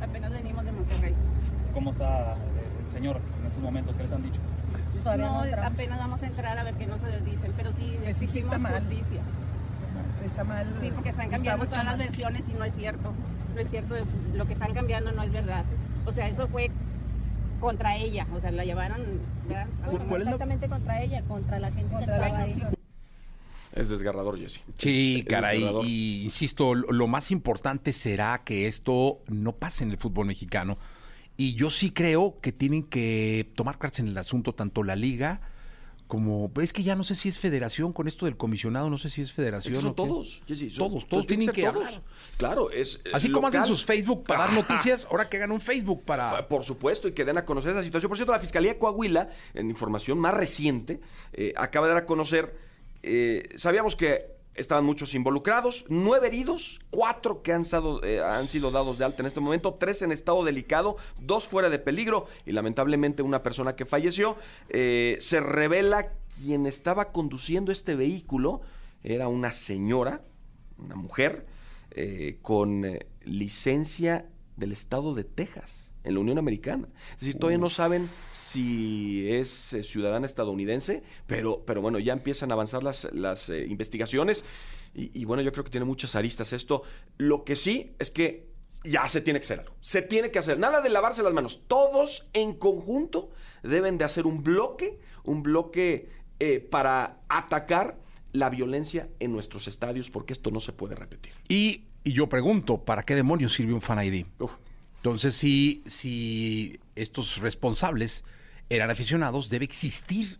Apenas 0.01 0.31
venimos 0.31 0.65
de 0.65 0.71
Monterrey. 0.71 1.15
¿Cómo 1.73 1.91
está 1.91 2.33
eh, 2.33 2.37
el 2.87 2.93
señor 2.93 3.19
en 3.39 3.45
estos 3.47 3.61
momentos? 3.63 3.95
¿Qué 3.95 4.03
les 4.03 4.11
han 4.11 4.23
dicho? 4.23 4.39
Todavía 5.03 5.25
no, 5.27 5.65
apenas 5.65 5.99
vamos 5.99 6.21
a 6.21 6.27
entrar 6.27 6.57
a 6.57 6.63
ver 6.63 6.73
qué 6.73 6.85
nos 6.85 6.99
dicen, 7.23 7.53
pero 7.55 7.71
sí 7.73 7.95
Que 8.03 8.13
sí, 8.13 8.27
sí 8.27 8.39
está 8.39 8.55
exigimos 8.55 8.59
mal. 8.59 8.73
justicia. 8.73 9.21
Está 10.25 10.43
mal. 10.43 10.67
Sí, 10.81 10.91
porque 10.93 11.09
están 11.09 11.29
cambiando 11.29 11.65
todas 11.65 11.85
las 11.85 11.97
versiones 11.97 12.43
y 12.47 12.53
no 12.53 12.63
es 12.63 12.75
cierto. 12.75 13.13
No 13.55 13.61
es 13.61 13.69
cierto, 13.69 13.95
lo 14.35 14.45
que 14.45 14.53
están 14.53 14.73
cambiando 14.73 15.11
no 15.11 15.23
es 15.23 15.31
verdad. 15.31 15.65
O 16.05 16.13
sea, 16.13 16.27
eso 16.27 16.47
fue 16.47 16.69
contra 17.59 17.97
ella, 17.97 18.25
o 18.33 18.39
sea, 18.39 18.51
la 18.51 18.63
llevaron, 18.63 19.01
¿verdad? 19.47 19.67
No 20.07 20.17
exactamente 20.17 20.69
contra 20.69 21.01
ella, 21.01 21.21
contra 21.23 21.59
la 21.59 21.71
gente 21.71 21.93
Contra 21.93 22.15
que 22.15 22.19
la 22.21 22.27
estaba 22.27 22.43
ahí. 22.43 22.63
Es 23.73 23.89
desgarrador, 23.89 24.37
Jesse. 24.37 24.61
Sí, 24.77 25.19
Es 25.19 25.25
caray. 25.25 25.63
Y 25.83 26.23
insisto, 26.23 26.73
lo, 26.73 26.91
lo 26.91 27.07
más 27.07 27.31
importante 27.31 27.93
será 27.93 28.41
que 28.43 28.67
esto 28.67 29.19
no 29.27 29.53
pase 29.53 29.83
en 29.83 29.91
el 29.91 29.97
fútbol 29.97 30.25
mexicano. 30.25 30.77
Y 31.37 31.53
yo 31.53 31.69
sí 31.69 31.91
creo 31.91 32.39
que 32.41 32.51
tienen 32.51 32.83
que 32.83 33.51
tomar 33.55 33.77
cartas 33.77 34.01
en 34.01 34.07
el 34.07 34.17
asunto, 34.17 34.53
tanto 34.53 34.83
la 34.83 34.95
liga 34.95 35.41
como. 36.09 36.51
Es 36.61 36.73
que 36.73 36.83
ya 36.83 36.95
no 36.97 37.05
sé 37.05 37.15
si 37.15 37.29
es 37.29 37.39
federación 37.39 37.93
con 37.93 38.07
esto 38.09 38.25
del 38.25 38.35
comisionado, 38.35 38.89
no 38.89 38.97
sé 38.97 39.09
si 39.09 39.21
es 39.21 39.29
Es 39.29 39.33
federación. 39.33 39.73
que 39.73 39.79
son 39.79 39.91
o 39.91 39.93
todos, 39.93 40.41
Jesse. 40.47 40.73
son- 40.73 40.89
Todos, 40.89 41.07
todos 41.07 41.25
tienen 41.27 41.47
que 41.49 41.65
hablar. 41.65 42.01
Claro, 42.35 42.71
es. 42.71 42.99
eh, 43.05 43.09
Así 43.13 43.31
como 43.31 43.47
hacen 43.47 43.63
sus 43.65 43.85
Facebook 43.85 44.25
para 44.25 44.41
dar 44.47 44.53
noticias, 44.53 45.07
ahora 45.09 45.29
que 45.29 45.37
hagan 45.37 45.51
un 45.53 45.61
Facebook 45.61 46.03
para. 46.03 46.31
Ah, 46.39 46.47
Por 46.49 46.63
supuesto, 46.65 47.07
y 47.07 47.13
que 47.13 47.23
den 47.23 47.37
a 47.37 47.45
conocer 47.45 47.71
esa 47.71 47.83
situación. 47.83 48.09
Por 48.09 48.17
cierto, 48.17 48.33
la 48.33 48.39
Fiscalía 48.39 48.73
de 48.73 48.79
Coahuila, 48.79 49.29
en 49.53 49.69
información 49.69 50.17
más 50.17 50.33
reciente, 50.33 50.99
eh, 51.31 51.53
acaba 51.55 51.87
de 51.87 51.93
dar 51.93 52.03
a 52.03 52.05
conocer, 52.05 52.57
eh, 53.03 53.49
sabíamos 53.55 53.95
que 53.95 54.38
estaban 54.55 54.85
muchos 54.85 55.15
involucrados, 55.15 55.85
nueve 55.89 56.27
heridos, 56.27 56.79
cuatro 56.89 57.41
que 57.41 57.53
han, 57.53 57.63
eh, 58.03 58.21
han 58.21 58.47
sido 58.47 58.71
dados 58.71 58.97
de 58.97 59.05
alta 59.05 59.21
en 59.21 59.27
este 59.27 59.39
momento, 59.39 59.75
tres 59.75 60.01
en 60.01 60.11
estado 60.11 60.43
delicado, 60.43 60.97
dos 61.19 61.47
fuera 61.47 61.69
de 61.69 61.79
peligro 61.79 62.25
y 62.45 62.51
lamentablemente 62.51 63.23
una 63.23 63.43
persona 63.43 63.75
que 63.75 63.85
falleció. 63.85 64.35
Eh, 64.69 65.17
se 65.19 65.39
revela 65.39 66.13
quien 66.41 66.65
estaba 66.65 67.11
conduciendo 67.11 67.71
este 67.71 67.95
vehículo, 67.95 68.61
era 69.03 69.27
una 69.27 69.51
señora, 69.51 70.21
una 70.77 70.95
mujer, 70.95 71.45
eh, 71.91 72.37
con 72.43 72.85
eh, 72.85 73.07
licencia 73.23 74.29
del 74.57 74.71
estado 74.71 75.15
de 75.15 75.23
Texas, 75.23 75.88
en 76.09 76.15
la 76.15 76.19
Unión 76.19 76.37
Americana. 76.37 76.89
Es 77.13 77.21
decir, 77.21 77.35
todavía 77.35 77.59
no 77.59 77.69
saben 77.69 78.09
si 78.31 79.29
es 79.29 79.73
eh, 79.73 79.83
ciudadana 79.83 80.25
estadounidense, 80.25 81.03
pero, 81.27 81.63
pero 81.65 81.81
bueno, 81.81 81.99
ya 81.99 82.13
empiezan 82.13 82.51
a 82.51 82.55
avanzar 82.55 82.83
las, 82.83 83.07
las 83.13 83.49
eh, 83.49 83.65
investigaciones 83.69 84.43
y, 84.93 85.11
y 85.19 85.25
bueno, 85.25 85.41
yo 85.43 85.51
creo 85.51 85.63
que 85.63 85.69
tiene 85.69 85.85
muchas 85.85 86.15
aristas 86.15 86.51
esto. 86.51 86.83
Lo 87.17 87.45
que 87.45 87.55
sí 87.55 87.95
es 87.99 88.11
que 88.11 88.49
ya 88.83 89.07
se 89.07 89.21
tiene 89.21 89.39
que 89.39 89.45
hacer 89.45 89.59
algo. 89.59 89.75
Se 89.81 90.01
tiene 90.01 90.31
que 90.31 90.39
hacer. 90.39 90.57
Nada 90.57 90.81
de 90.81 90.89
lavarse 90.89 91.23
las 91.23 91.33
manos. 91.33 91.63
Todos 91.67 92.29
en 92.33 92.53
conjunto 92.53 93.29
deben 93.63 93.97
de 93.97 94.05
hacer 94.05 94.25
un 94.25 94.43
bloque, 94.43 94.99
un 95.23 95.43
bloque 95.43 96.09
eh, 96.39 96.59
para 96.59 97.19
atacar 97.29 97.99
la 98.31 98.49
violencia 98.49 99.09
en 99.19 99.31
nuestros 99.31 99.67
estadios, 99.67 100.09
porque 100.09 100.33
esto 100.33 100.49
no 100.51 100.59
se 100.59 100.73
puede 100.73 100.95
repetir. 100.95 101.33
Y, 101.47 101.85
y 102.03 102.13
yo 102.13 102.29
pregunto, 102.29 102.83
¿para 102.83 103.03
qué 103.03 103.15
demonios 103.15 103.53
sirve 103.53 103.73
un 103.73 103.81
fan 103.81 104.03
ID? 104.03 104.25
Uf. 104.39 104.51
Entonces, 104.99 105.35
si, 105.35 105.81
si 105.85 106.79
estos 106.95 107.37
responsables 107.37 108.23
eran 108.69 108.91
aficionados, 108.91 109.49
debe 109.49 109.65
existir 109.65 110.37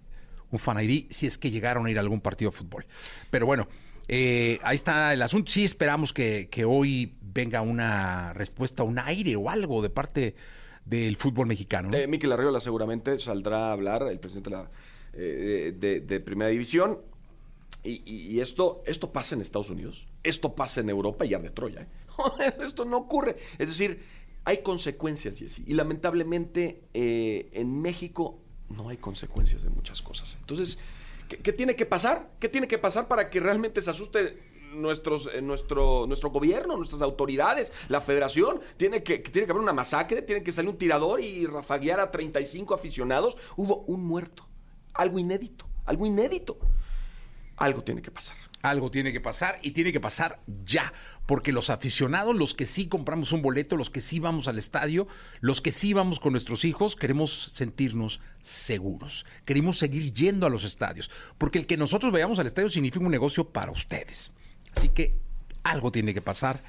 un 0.51 0.59
fan 0.59 0.77
si 1.09 1.27
es 1.27 1.37
que 1.37 1.51
llegaron 1.51 1.85
a 1.85 1.91
ir 1.91 1.97
a 1.97 2.01
algún 2.01 2.21
partido 2.21 2.51
de 2.51 2.57
fútbol. 2.57 2.85
Pero 3.29 3.45
bueno, 3.45 3.67
eh, 4.07 4.59
ahí 4.63 4.75
está 4.75 5.13
el 5.13 5.21
asunto. 5.21 5.51
Sí 5.51 5.63
esperamos 5.63 6.11
que, 6.11 6.49
que 6.49 6.65
hoy 6.65 7.13
venga 7.21 7.61
una 7.61 8.33
respuesta, 8.33 8.83
un 8.83 8.99
aire 8.99 9.35
o 9.35 9.49
algo 9.49 9.81
de 9.81 9.89
parte 9.89 10.35
del 10.85 11.17
fútbol 11.17 11.47
mexicano. 11.47 11.89
¿no? 11.89 11.97
Eh, 11.97 12.07
Miquel 12.07 12.31
Arriola 12.31 12.59
seguramente 12.59 13.17
saldrá 13.19 13.69
a 13.69 13.71
hablar, 13.71 14.07
el 14.09 14.19
presidente 14.19 14.49
de, 14.49 14.55
la, 14.55 14.69
eh, 15.13 15.73
Primera 16.19 16.49
División. 16.49 16.99
Y, 17.83 18.01
y- 18.11 18.39
esto, 18.41 18.83
esto 18.85 19.13
pasa 19.13 19.35
en 19.35 19.41
Estados 19.41 19.69
Unidos, 19.69 20.05
esto 20.23 20.53
pasa 20.53 20.81
en 20.81 20.89
Europa 20.89 21.25
y 21.25 21.29
de 21.29 21.49
Troya. 21.49 21.81
¿eh? 21.81 21.87
esto 22.65 22.83
no 22.83 22.97
ocurre. 22.97 23.37
Es 23.57 23.69
decir, 23.69 24.01
hay 24.45 24.61
consecuencias, 24.63 25.37
Jesse. 25.37 25.59
Y 25.65 25.73
lamentablemente 25.73 26.83
eh, 26.93 27.49
en 27.53 27.81
México 27.81 28.39
no 28.69 28.89
hay 28.89 28.97
consecuencias 28.97 29.63
de 29.63 29.69
muchas 29.69 30.01
cosas. 30.01 30.37
Entonces, 30.39 30.79
¿qué, 31.27 31.53
tiene 31.53 31.75
que 31.75 31.85
pasar? 31.85 32.31
¿Qué 32.39 32.49
tiene 32.49 32.67
que 32.67 32.77
pasar 32.77 33.07
para 33.07 33.29
que 33.29 33.39
realmente 33.39 33.81
se 33.81 33.89
asuste 33.89 34.19
eh, 34.21 34.37
nuestro, 34.73 35.17
nuestro 36.07 36.29
gobierno, 36.29 36.77
nuestras 36.77 37.01
autoridades, 37.01 37.73
la 37.89 38.01
federación? 38.01 38.59
Tiene 38.77 39.03
que, 39.03 39.21
que 39.21 39.31
tiene 39.31 39.45
que 39.45 39.51
haber 39.51 39.63
una 39.63 39.73
masacre, 39.73 40.21
tiene 40.21 40.43
que 40.43 40.51
salir 40.51 40.69
un 40.69 40.77
tirador 40.77 41.21
y 41.21 41.45
rafaguear 41.45 41.99
a 41.99 42.11
35 42.11 42.73
aficionados. 42.73 43.37
Hubo 43.55 43.83
un 43.87 44.05
muerto. 44.05 44.47
Algo 44.93 45.19
inédito, 45.19 45.65
algo 45.85 46.05
inédito. 46.05 46.57
Algo 47.57 47.83
tiene 47.83 48.01
que 48.01 48.11
pasar. 48.11 48.37
Algo 48.61 48.91
tiene 48.91 49.13
que 49.13 49.21
pasar 49.21 49.57
y 49.61 49.71
tiene 49.71 49.93
que 49.93 50.01
pasar 50.01 50.41
ya, 50.65 50.91
porque 51.25 51.53
los 51.53 51.69
aficionados, 51.69 52.35
los 52.35 52.53
que 52.53 52.65
sí 52.65 52.87
compramos 52.87 53.31
un 53.31 53.41
boleto, 53.41 53.77
los 53.77 53.89
que 53.89 54.01
sí 54.01 54.19
vamos 54.19 54.47
al 54.49 54.57
estadio, 54.57 55.07
los 55.39 55.61
que 55.61 55.71
sí 55.71 55.93
vamos 55.93 56.19
con 56.19 56.33
nuestros 56.33 56.65
hijos, 56.65 56.97
queremos 56.97 57.51
sentirnos 57.55 58.19
seguros. 58.41 59.25
Queremos 59.45 59.77
seguir 59.77 60.11
yendo 60.11 60.45
a 60.45 60.49
los 60.49 60.65
estadios, 60.65 61.09
porque 61.37 61.57
el 61.59 61.67
que 61.67 61.77
nosotros 61.77 62.11
vayamos 62.11 62.37
al 62.39 62.47
estadio 62.47 62.69
significa 62.69 63.05
un 63.05 63.11
negocio 63.11 63.49
para 63.49 63.71
ustedes. 63.71 64.31
Así 64.75 64.89
que 64.89 65.15
algo 65.63 65.91
tiene 65.91 66.13
que 66.13 66.21
pasar, 66.21 66.61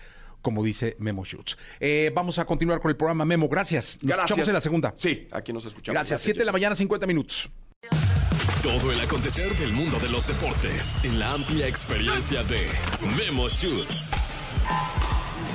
como 0.42 0.62
dice 0.62 0.96
Memo 1.00 1.24
Schutz. 1.24 1.56
Eh, 1.80 2.12
vamos 2.14 2.38
a 2.38 2.44
continuar 2.44 2.80
con 2.80 2.90
el 2.90 2.96
programa 2.96 3.24
Memo, 3.24 3.48
gracias. 3.48 3.96
Nos 3.96 4.08
Gracias. 4.08 4.24
escuchamos 4.24 4.48
en 4.48 4.54
la 4.54 4.60
segunda. 4.60 4.94
Sí, 4.96 5.28
aquí 5.32 5.52
nos 5.52 5.64
escuchamos. 5.64 5.94
Gracias, 5.94 6.20
7 6.20 6.38
de 6.38 6.44
la 6.46 6.52
mañana, 6.52 6.74
50 6.76 7.06
minutos. 7.06 7.50
Todo 8.62 8.92
el 8.92 9.00
acontecer 9.00 9.50
del 9.56 9.72
mundo 9.72 9.98
de 9.98 10.10
los 10.10 10.26
deportes 10.26 10.94
en 11.02 11.18
la 11.18 11.32
amplia 11.32 11.66
experiencia 11.66 12.42
de 12.44 12.68
Memo 13.16 13.48
Shoots. 13.48 14.10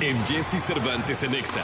En 0.00 0.26
Jesse 0.26 0.60
Cervantes 0.60 1.22
en 1.22 1.36
Exa. 1.36 1.62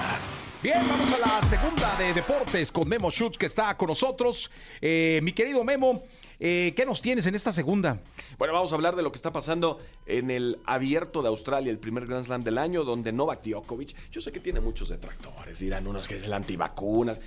Bien, 0.62 0.78
vamos 0.88 1.12
a 1.14 1.18
la 1.18 1.48
segunda 1.48 1.96
de 1.98 2.12
deportes 2.12 2.70
con 2.70 2.88
Memo 2.88 3.10
Schutz 3.10 3.36
que 3.38 3.46
está 3.46 3.76
con 3.76 3.88
nosotros. 3.88 4.52
Eh, 4.80 5.18
mi 5.24 5.32
querido 5.32 5.64
Memo, 5.64 6.04
eh, 6.38 6.74
¿qué 6.76 6.86
nos 6.86 7.02
tienes 7.02 7.26
en 7.26 7.34
esta 7.34 7.52
segunda? 7.52 7.98
Bueno, 8.38 8.54
vamos 8.54 8.70
a 8.70 8.76
hablar 8.76 8.94
de 8.94 9.02
lo 9.02 9.10
que 9.10 9.16
está 9.16 9.32
pasando 9.32 9.80
en 10.06 10.30
el 10.30 10.60
abierto 10.64 11.22
de 11.22 11.28
Australia, 11.28 11.72
el 11.72 11.78
primer 11.78 12.06
Grand 12.06 12.24
Slam 12.24 12.44
del 12.44 12.56
año, 12.56 12.84
donde 12.84 13.10
Novak 13.10 13.42
Djokovic, 13.42 14.10
yo 14.12 14.20
sé 14.20 14.30
que 14.30 14.38
tiene 14.38 14.60
muchos 14.60 14.90
detractores, 14.90 15.58
dirán 15.58 15.88
unos 15.88 16.06
que 16.06 16.14
es 16.14 16.22
el 16.22 16.34
antivacunas. 16.34 17.20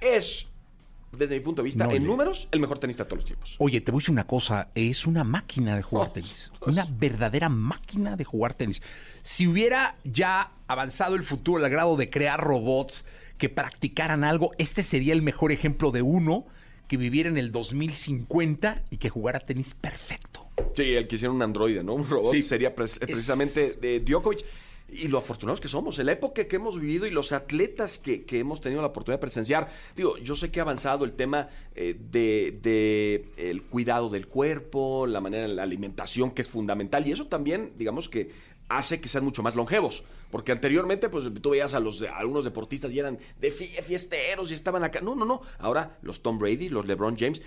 Es, 0.00 0.48
desde 1.16 1.34
mi 1.34 1.40
punto 1.40 1.62
de 1.62 1.66
vista, 1.66 1.86
No, 1.86 1.92
en 1.92 2.04
números, 2.06 2.48
el 2.52 2.60
mejor 2.60 2.78
tenista 2.78 3.04
de 3.04 3.08
todos 3.08 3.18
los 3.18 3.24
tiempos. 3.26 3.56
Oye, 3.58 3.80
te 3.80 3.90
voy 3.92 3.98
a 3.98 4.00
decir 4.00 4.12
una 4.12 4.26
cosa, 4.26 4.68
es 4.74 5.06
una 5.06 5.24
máquina 5.24 5.74
de 5.76 5.82
jugar 5.82 6.08
Oh, 6.08 6.12
tenis. 6.12 6.50
Una 6.66 6.86
verdadera 6.88 7.48
máquina 7.48 8.16
de 8.16 8.24
jugar 8.24 8.54
tenis. 8.54 8.80
Si 9.22 9.46
hubiera 9.46 9.96
ya 10.04 10.52
avanzado 10.68 11.16
el 11.16 11.22
futuro 11.22 11.64
al 11.64 11.70
grado 11.70 11.96
de 11.96 12.10
crear 12.10 12.40
robots 12.40 13.04
que 13.38 13.48
practicaran 13.48 14.22
algo, 14.24 14.52
este 14.58 14.82
sería 14.82 15.12
el 15.12 15.22
mejor 15.22 15.50
ejemplo 15.52 15.90
de 15.90 16.02
uno 16.02 16.46
que 16.88 16.96
viviera 16.96 17.28
en 17.28 17.38
el 17.38 17.52
2050 17.52 18.82
y 18.90 18.96
que 18.96 19.08
jugara 19.10 19.40
tenis 19.40 19.74
perfecto. 19.74 20.46
Sí, 20.76 20.94
el 20.94 21.08
que 21.08 21.16
hiciera 21.16 21.32
un 21.32 21.42
androide, 21.42 21.82
¿no? 21.82 21.94
Un 21.94 22.08
robot 22.08 22.32
Sí. 22.34 22.42
sería 22.42 22.74
pre- 22.74 22.86
precisamente 23.00 23.74
de 23.74 24.00
Djokovic. 24.00 24.44
Y 24.92 25.08
lo 25.08 25.18
afortunados 25.18 25.60
que 25.60 25.68
somos, 25.68 25.98
en 25.98 26.06
la 26.06 26.12
época 26.12 26.44
que 26.46 26.56
hemos 26.56 26.78
vivido 26.80 27.06
y 27.06 27.10
los 27.10 27.32
atletas 27.32 27.98
que, 27.98 28.24
que 28.24 28.38
hemos 28.38 28.60
tenido 28.60 28.80
la 28.82 28.88
oportunidad 28.88 29.18
de 29.18 29.22
presenciar. 29.22 29.68
Digo, 29.96 30.16
yo 30.18 30.34
sé 30.36 30.50
que 30.50 30.60
ha 30.60 30.62
avanzado 30.62 31.04
el 31.04 31.12
tema 31.14 31.48
eh, 31.74 31.96
de, 32.10 32.58
de 32.62 33.26
el 33.36 33.62
cuidado 33.62 34.08
del 34.10 34.26
cuerpo, 34.26 35.06
la 35.06 35.20
manera 35.20 35.46
de 35.46 35.54
la 35.54 35.62
alimentación, 35.62 36.30
que 36.32 36.42
es 36.42 36.48
fundamental. 36.48 37.06
Y 37.06 37.12
eso 37.12 37.26
también, 37.26 37.72
digamos 37.76 38.08
que 38.08 38.30
hace 38.68 39.00
que 39.00 39.08
sean 39.08 39.24
mucho 39.24 39.42
más 39.42 39.54
longevos. 39.56 40.04
Porque 40.30 40.52
anteriormente, 40.52 41.08
pues 41.08 41.28
tú 41.42 41.50
veías 41.50 41.74
a 41.74 41.80
los 41.80 42.02
a 42.02 42.16
algunos 42.16 42.44
deportistas 42.44 42.92
y 42.92 42.98
eran 43.00 43.18
de 43.40 43.52
fie- 43.52 43.82
fiesteros 43.82 44.50
y 44.50 44.54
estaban 44.54 44.84
acá. 44.84 45.00
No, 45.00 45.14
no, 45.14 45.24
no. 45.24 45.42
Ahora 45.58 45.98
los 46.02 46.22
Tom 46.22 46.38
Brady, 46.38 46.68
los 46.68 46.86
LeBron 46.86 47.16
James, 47.18 47.42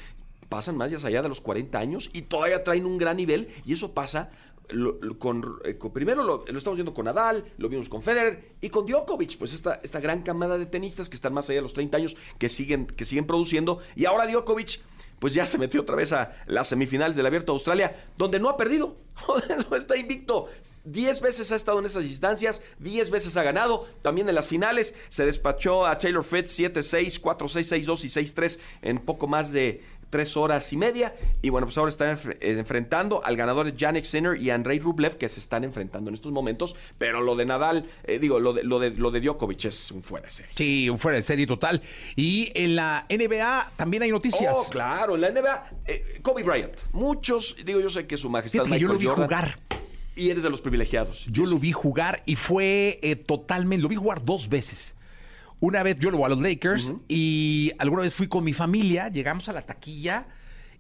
pasan 0.50 0.78
más 0.78 0.92
allá 1.04 1.22
de 1.24 1.30
los 1.30 1.42
40 1.42 1.80
años 1.80 2.10
y 2.14 2.24
todavía 2.24 2.64
traen 2.64 2.86
un 2.86 2.98
gran 2.98 3.18
nivel 3.18 3.48
y 3.66 3.74
eso 3.74 3.94
pasa 3.94 4.30
lo- 4.74 4.98
lo- 5.02 5.18
con, 5.18 5.60
eh, 5.64 5.78
con- 5.78 5.94
primero 5.94 6.24
lo, 6.24 6.44
lo 6.46 6.58
estamos 6.58 6.78
viendo 6.78 6.94
con 6.94 7.06
Nadal, 7.06 7.46
lo 7.58 7.70
vimos 7.70 7.90
con 7.90 8.04
Federer 8.04 8.54
y 8.62 8.70
con 8.70 8.86
Djokovic, 8.86 9.38
pues 9.38 9.54
esta, 9.54 9.80
esta 9.84 10.00
gran 10.00 10.24
camada 10.24 10.58
de 10.58 10.66
tenistas 10.66 11.10
que 11.10 11.16
están 11.16 11.34
más 11.34 11.50
allá 11.50 11.58
de 11.60 11.64
los 11.64 11.74
30 11.74 11.98
años, 11.98 12.16
que 12.38 12.50
siguen, 12.50 12.88
que 12.88 13.06
siguen 13.06 13.26
produciendo 13.26 13.80
y 13.96 14.06
ahora 14.06 14.28
Djokovic 14.28 14.80
pues 15.20 15.34
ya 15.34 15.46
se 15.46 15.58
metió 15.58 15.80
otra 15.82 15.96
vez 15.96 16.12
a 16.12 16.34
las 16.48 16.68
semifinales 16.68 17.16
del 17.16 17.26
Abierto 17.26 17.54
de 17.54 17.56
Australia, 17.56 17.96
donde 18.18 18.40
no 18.40 18.50
ha 18.50 18.58
perdido, 18.58 18.98
no 19.70 19.78
está 19.78 19.96
invicto. 19.96 20.48
Diez 20.84 21.22
veces 21.22 21.50
ha 21.54 21.56
estado 21.56 21.80
en 21.80 21.86
esas 21.86 22.04
instancias, 22.04 22.62
diez 22.78 23.10
veces 23.10 23.38
ha 23.38 23.44
ganado. 23.44 23.88
También 24.02 24.28
en 24.28 24.36
las 24.36 24.48
finales 24.48 24.94
se 25.08 25.26
despachó 25.26 25.86
a 25.86 25.98
Taylor 25.98 26.26
Fritz 26.26 26.60
7-6, 26.60 27.22
4-6, 27.22 27.86
6-2 27.86 28.04
y 28.04 28.08
6-3 28.10 28.60
en 28.82 28.98
poco 29.00 29.28
más 29.28 29.54
de 29.54 29.82
tres 30.14 30.38
horas 30.38 30.72
y 30.72 30.78
media. 30.78 31.16
Y 31.42 31.50
bueno, 31.50 31.66
pues 31.66 31.76
ahora 31.80 31.90
están 31.90 32.16
enf- 32.16 32.38
eh, 32.40 32.56
enfrentando 32.60 33.26
al 33.26 33.36
ganador 33.36 33.76
Yannick 33.76 34.06
Sinner 34.06 34.40
y 34.40 34.52
Andrei 34.52 34.78
Rublev, 34.80 35.18
que 35.18 35.28
se 35.28 35.40
están 35.40 35.64
enfrentando 35.64 36.10
en 36.12 36.14
estos 36.14 36.32
momentos. 36.32 36.76
Pero 37.00 37.20
lo 37.22 37.36
de 37.36 37.46
Nadal, 37.46 37.88
eh, 38.04 38.20
digo, 38.20 38.40
lo 38.40 38.54
de, 38.54 38.62
lo, 38.64 38.78
de, 38.80 38.92
lo 38.92 39.10
de 39.10 39.22
Djokovic 39.22 39.66
es 39.66 39.90
un 39.92 40.04
fuera 40.04 40.28
de 40.28 40.32
serie. 40.32 40.52
Sí, 40.56 40.88
un 40.88 41.00
fuera 41.00 41.16
de 41.16 41.24
serie 41.24 41.48
total. 41.48 41.82
Y 42.16 42.52
en 42.54 42.76
la 42.76 43.08
NBA 43.10 43.72
también 43.76 44.04
hay 44.04 44.12
noticias. 44.12 44.54
Oh, 44.56 44.68
claro, 44.70 45.16
en 45.16 45.22
la 45.22 45.32
NBA, 45.32 45.70
eh, 45.88 46.20
Kobe 46.22 46.44
Bryant. 46.44 46.74
Muchos, 46.92 47.56
digo, 47.66 47.80
yo 47.80 47.90
sé 47.90 48.06
que 48.06 48.16
su 48.18 48.30
majestad 48.30 48.66
que 48.66 48.70
yo 48.80 48.88
Michael 48.88 48.88
lo 48.94 48.98
vi 49.00 49.06
Jordan, 49.08 49.26
jugar. 49.26 49.60
Y 50.16 50.30
eres 50.30 50.44
de 50.44 50.50
los 50.52 50.62
privilegiados. 50.62 51.26
Yo 51.32 51.44
lo 51.46 51.58
vi 51.58 51.72
jugar 51.72 52.22
y 52.28 52.36
fue 52.36 53.00
eh, 53.02 53.16
totalmente, 53.16 53.82
lo 53.82 53.90
vi 53.90 53.96
jugar 53.96 54.24
dos 54.24 54.48
veces. 54.48 54.94
Una 55.64 55.82
vez 55.82 55.98
yo 55.98 56.12
lo 56.12 56.18
voy 56.18 56.26
a 56.26 56.30
los 56.30 56.42
Lakers 56.42 56.92
y 57.08 57.72
alguna 57.80 58.02
vez 58.02 58.14
fui 58.14 58.28
con 58.28 58.44
mi 58.44 58.52
familia, 58.52 59.08
llegamos 59.08 59.48
a 59.48 59.54
la 59.54 59.62
taquilla 59.62 60.28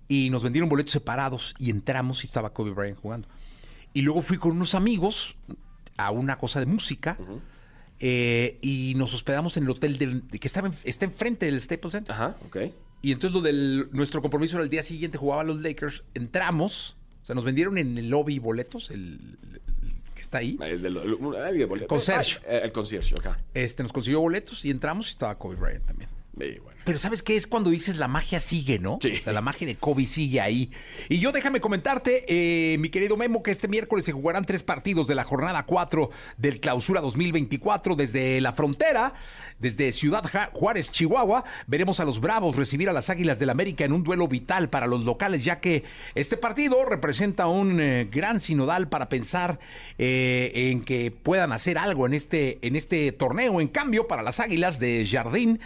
y 0.09 0.29
nos 0.29 0.43
vendieron 0.43 0.67
boletos 0.67 0.91
separados 0.91 1.55
y 1.57 1.69
entramos 1.69 2.21
y 2.23 2.27
estaba 2.27 2.51
Kobe 2.53 2.71
Bryant 2.71 2.97
jugando. 2.99 3.29
Y 3.93 4.01
luego 4.01 4.21
fui 4.21 4.37
con 4.37 4.51
unos 4.51 4.75
amigos 4.75 5.35
a 5.95 6.11
una 6.11 6.37
cosa 6.37 6.59
de 6.59 6.65
música 6.65 7.17
eh, 8.01 8.57
y 8.61 8.93
nos 8.97 9.13
hospedamos 9.13 9.55
en 9.55 9.63
el 9.63 9.69
hotel 9.69 9.97
del- 9.97 10.23
que 10.23 10.47
estaba 10.47 10.67
en- 10.67 10.73
está 10.83 11.05
enfrente 11.05 11.45
del 11.45 11.61
Staples 11.61 11.93
Center. 11.93 12.13
Ajá, 12.13 12.35
ok. 12.45 12.57
Y 13.01 13.13
entonces 13.13 13.33
lo 13.33 13.39
del 13.41 13.87
nuestro 13.93 14.21
compromiso 14.21 14.57
era 14.57 14.65
el 14.65 14.69
día 14.69 14.83
siguiente 14.83 15.17
jugaba 15.17 15.45
los 15.45 15.61
Lakers, 15.61 16.03
entramos, 16.13 16.97
o 17.23 17.25
sea, 17.25 17.35
nos 17.35 17.45
vendieron 17.45 17.77
en 17.77 17.97
el 17.97 18.09
lobby 18.09 18.37
boletos, 18.39 18.91
el, 18.91 19.37
está 20.33 20.39
ahí. 20.39 20.57
El, 20.61 20.81
del- 20.81 20.97
el- 20.97 21.03
el- 21.03 21.61
el- 21.61 21.61
el- 21.81 21.87
concierge. 21.87 22.39
El 22.47 22.71
concierge, 22.71 23.15
acá. 23.15 23.39
Este, 23.53 23.83
nos 23.83 23.93
consiguió 23.93 24.19
boletos 24.21 24.65
y 24.65 24.71
entramos 24.71 25.07
y 25.07 25.09
estaba 25.11 25.37
Kobe 25.37 25.55
Bryant 25.55 25.85
también. 25.85 26.09
Y 26.35 26.59
bueno. 26.59 26.72
Pero 26.83 26.99
¿sabes 26.99 27.23
qué? 27.23 27.35
Es 27.35 27.47
cuando 27.47 27.69
dices 27.69 27.95
la 27.95 28.07
magia 28.07 28.39
sigue, 28.39 28.79
¿no? 28.79 28.99
Sí. 29.01 29.13
O 29.21 29.23
sea, 29.23 29.33
la 29.33 29.41
magia 29.41 29.65
de 29.65 29.75
Kobe 29.75 30.05
sigue 30.05 30.41
ahí. 30.41 30.71
Y 31.07 31.19
yo 31.19 31.31
déjame 31.31 31.61
comentarte, 31.61 32.25
eh, 32.27 32.77
mi 32.77 32.89
querido 32.89 33.15
Memo, 33.15 33.41
que 33.41 33.51
este 33.51 33.67
miércoles 33.67 34.05
se 34.05 34.11
jugarán 34.11 34.43
tres 34.45 34.63
partidos 34.63 35.07
de 35.07 35.15
la 35.15 35.23
jornada 35.23 35.65
4 35.65 36.09
del 36.37 36.59
Clausura 36.59 37.01
2024 37.01 37.95
desde 37.95 38.41
la 38.41 38.53
frontera, 38.53 39.13
desde 39.59 39.91
Ciudad 39.93 40.23
Juárez, 40.51 40.91
Chihuahua. 40.91 41.45
Veremos 41.67 41.99
a 41.99 42.05
los 42.05 42.19
Bravos 42.19 42.55
recibir 42.55 42.89
a 42.89 42.93
las 42.93 43.09
Águilas 43.09 43.39
del 43.39 43.49
América 43.49 43.85
en 43.85 43.93
un 43.93 44.03
duelo 44.03 44.27
vital 44.27 44.69
para 44.69 44.87
los 44.87 45.05
locales, 45.05 45.43
ya 45.43 45.59
que 45.59 45.83
este 46.15 46.35
partido 46.35 46.83
representa 46.83 47.47
un 47.47 47.79
eh, 47.79 48.09
gran 48.11 48.41
sinodal 48.41 48.89
para 48.89 49.07
pensar 49.07 49.59
eh, 49.97 50.51
en 50.53 50.83
que 50.83 51.11
puedan 51.11 51.53
hacer 51.53 51.77
algo 51.77 52.05
en 52.07 52.13
este, 52.13 52.59
en 52.61 52.75
este 52.75 53.11
torneo. 53.13 53.61
En 53.61 53.69
cambio, 53.69 54.07
para 54.07 54.21
las 54.21 54.41
Águilas 54.41 54.79
de 54.79 55.07
Jardín, 55.09 55.59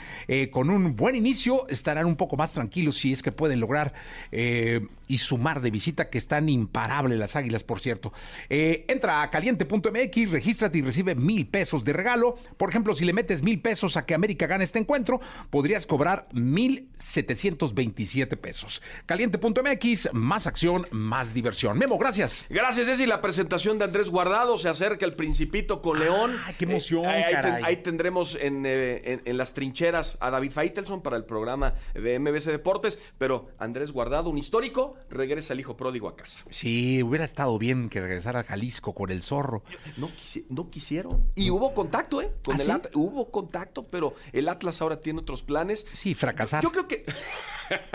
con 0.51 0.69
un 0.69 0.95
buen 0.95 1.06
inicio, 1.15 1.67
estarán 1.69 2.05
un 2.05 2.15
poco 2.15 2.37
más 2.37 2.53
tranquilos 2.53 2.97
si 2.97 3.13
es 3.13 3.23
que 3.23 3.31
pueden 3.31 3.59
lograr 3.59 3.93
eh, 4.31 4.85
y 5.07 5.19
sumar 5.19 5.61
de 5.61 5.71
visita, 5.71 6.09
que 6.09 6.17
están 6.17 6.49
imparables 6.49 7.17
las 7.17 7.35
Águilas, 7.35 7.63
por 7.63 7.79
cierto. 7.79 8.11
Eh, 8.49 8.85
entra 8.89 9.21
a 9.21 9.29
caliente.mx, 9.29 10.31
regístrate 10.31 10.77
y 10.79 10.81
recibe 10.81 11.15
mil 11.15 11.47
pesos 11.47 11.83
de 11.83 11.93
regalo. 11.93 12.35
Por 12.57 12.69
ejemplo, 12.69 12.93
si 12.95 13.05
le 13.05 13.13
metes 13.13 13.41
mil 13.43 13.61
pesos 13.61 13.97
a 13.97 14.05
que 14.05 14.13
América 14.13 14.47
gane 14.47 14.63
este 14.63 14.79
encuentro, 14.79 15.19
podrías 15.49 15.85
cobrar 15.87 16.27
mil 16.33 16.89
setecientos 16.95 17.73
veintisiete 17.73 18.37
pesos. 18.37 18.81
Caliente.mx, 19.05 20.09
más 20.13 20.47
acción, 20.47 20.85
más 20.91 21.33
diversión. 21.33 21.77
Memo, 21.77 21.97
gracias. 21.97 22.43
Gracias, 22.49 22.87
Ceci. 22.87 23.05
La 23.05 23.21
presentación 23.21 23.77
de 23.77 23.85
Andrés 23.85 24.09
Guardado 24.09 24.57
se 24.57 24.69
acerca 24.69 25.05
el 25.05 25.13
Principito 25.13 25.81
con 25.81 25.99
León. 25.99 26.35
Ay, 26.45 26.55
qué 26.57 26.65
emoción, 26.65 27.05
Eh, 27.05 27.07
ahí, 27.07 27.33
caray. 27.33 27.63
ahí 27.63 27.77
tendremos 27.77 28.35
en, 28.35 28.65
eh, 28.65 29.01
en- 29.05 29.21
en 29.25 29.37
las 29.37 29.53
trincheras 29.53 30.17
a 30.19 30.29
David 30.31 30.51
Faitelson 30.51 31.01
para 31.01 31.17
el 31.17 31.25
programa 31.25 31.73
de 31.93 32.15
MBC 32.19 32.51
Deportes. 32.51 32.99
Pero 33.17 33.49
Andrés 33.57 33.91
Guardado, 33.91 34.29
un 34.29 34.37
histórico, 34.37 34.95
regresa 35.09 35.53
el 35.53 35.59
hijo 35.59 35.75
pródigo 35.77 36.07
a 36.07 36.15
casa. 36.15 36.39
Sí, 36.49 37.01
hubiera 37.03 37.25
estado 37.25 37.57
bien 37.57 37.89
que 37.89 38.01
regresara 38.01 38.41
a 38.41 38.43
Jalisco 38.43 38.93
con 38.93 39.09
el 39.11 39.21
zorro. 39.21 39.63
No, 39.97 40.09
quisi- 40.09 40.45
no 40.49 40.69
quisieron. 40.69 41.31
Y 41.35 41.49
hubo 41.49 41.73
contacto, 41.73 42.21
¿eh? 42.21 42.31
Con 42.43 42.55
¿Ah, 42.55 42.59
el 42.59 42.65
sí? 42.65 42.71
Atlas. 42.71 42.95
Hubo 42.95 43.31
contacto, 43.31 43.87
pero 43.87 44.13
el 44.33 44.49
Atlas 44.49 44.81
ahora 44.81 44.99
tiene 45.01 45.19
otros 45.19 45.43
planes. 45.43 45.85
Sí, 45.93 46.13
fracasar. 46.15 46.63
Yo 46.63 46.71
creo 46.71 46.87
que. 46.87 47.05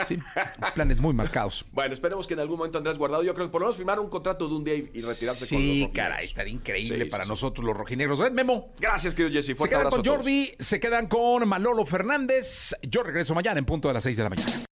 Sí, 0.06 0.18
planes 0.74 1.00
muy 1.00 1.14
marcados. 1.14 1.64
Bueno, 1.72 1.94
esperemos 1.94 2.26
que 2.26 2.34
en 2.34 2.40
algún 2.40 2.58
momento 2.58 2.76
Andrés 2.76 2.98
Guardado, 2.98 3.22
yo 3.22 3.32
creo 3.34 3.46
que 3.46 3.52
por 3.52 3.62
lo 3.62 3.68
menos 3.68 3.78
firmar 3.78 3.98
un 4.00 4.10
contrato 4.10 4.46
de 4.46 4.54
un 4.54 4.64
día 4.64 4.74
y, 4.74 4.82
retirarse 5.00 5.48
con 5.48 5.66
los 5.66 5.66
Sí, 5.66 5.90
caray, 5.94 6.26
estaría 6.26 6.52
increíble 6.52 7.04
Sí, 7.04 7.10
para 7.10 7.22
sí, 7.24 7.28
sí. 7.28 7.32
nosotros 7.32 7.64
los 7.64 7.74
rojinegros. 7.74 8.18
¿Ves, 8.18 8.32
Memo? 8.32 8.74
Gracias, 8.78 9.14
querido 9.14 9.32
Jesse. 9.32 9.46
Se 9.46 9.54
quedan 9.54 9.86
abrazo 9.86 9.96
con. 10.02 10.04
Jordi, 10.04 10.52
se 10.58 10.78
quedan 10.78 11.06
con 11.06 11.48
Manolo 11.48 11.86
Fernández. 11.86 12.74
Yo 12.82 13.02
regreso 13.02 13.34
mañana 13.34 13.60
en 13.60 13.64
punto 13.64 13.88
de 13.88 13.94
las 13.94 14.02
6 14.02 14.14
de 14.18 14.22
la 14.22 14.28
mañana. 14.28 14.62